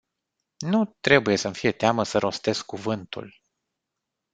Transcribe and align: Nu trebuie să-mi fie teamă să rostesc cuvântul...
Nu 0.65 0.95
trebuie 0.99 1.35
să-mi 1.37 1.53
fie 1.53 1.71
teamă 1.71 2.03
să 2.03 2.17
rostesc 2.17 2.65
cuvântul... 2.65 3.41